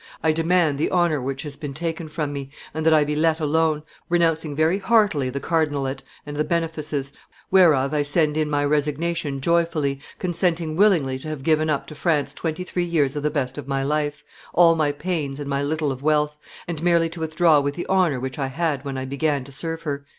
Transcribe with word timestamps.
I 0.23 0.31
demand 0.31 0.79
the 0.79 0.89
honor 0.89 1.21
which 1.21 1.43
has 1.43 1.55
been 1.55 1.75
taken 1.75 2.07
from 2.07 2.33
me, 2.33 2.49
and 2.73 2.83
that 2.87 2.91
I 2.91 3.03
be 3.03 3.15
let 3.15 3.39
alone, 3.39 3.83
renouncing 4.09 4.55
very 4.55 4.79
heartily 4.79 5.29
the 5.29 5.39
cardinalate 5.39 6.01
and 6.25 6.35
the 6.35 6.43
benefices, 6.43 7.11
whereof 7.51 7.93
I 7.93 8.01
send 8.01 8.35
in 8.35 8.49
my 8.49 8.65
resignation 8.65 9.39
joyfully, 9.41 9.99
consenting 10.17 10.75
willingly 10.75 11.19
to 11.19 11.27
have 11.27 11.43
given 11.43 11.69
up 11.69 11.85
to 11.85 11.93
France 11.93 12.33
twenty 12.33 12.63
three 12.63 12.83
years 12.83 13.15
of 13.15 13.21
the 13.21 13.29
best 13.29 13.59
of 13.59 13.67
my 13.67 13.83
life, 13.83 14.23
all 14.55 14.73
my 14.73 14.91
pains 14.91 15.39
and 15.39 15.47
my 15.47 15.61
little 15.61 15.91
of 15.91 16.01
wealth, 16.01 16.35
and 16.67 16.81
merely 16.81 17.07
to 17.09 17.19
withdraw 17.19 17.59
with 17.59 17.75
the 17.75 17.85
honor 17.85 18.19
which 18.19 18.39
I 18.39 18.47
had 18.47 18.83
when 18.83 18.97
I 18.97 19.05
began 19.05 19.43
to 19.43 19.51
serve 19.51 19.83
her." 19.83 20.03